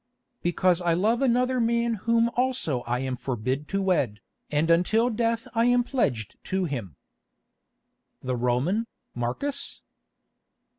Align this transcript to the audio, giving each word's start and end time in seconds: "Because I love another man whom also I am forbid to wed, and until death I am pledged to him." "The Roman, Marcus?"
"Because 0.41 0.81
I 0.81 0.95
love 0.95 1.21
another 1.21 1.59
man 1.59 1.93
whom 1.93 2.29
also 2.35 2.81
I 2.87 3.01
am 3.01 3.15
forbid 3.15 3.67
to 3.67 3.83
wed, 3.83 4.19
and 4.49 4.71
until 4.71 5.11
death 5.11 5.47
I 5.53 5.65
am 5.65 5.83
pledged 5.83 6.37
to 6.45 6.65
him." 6.65 6.95
"The 8.23 8.35
Roman, 8.35 8.87
Marcus?" 9.13 9.81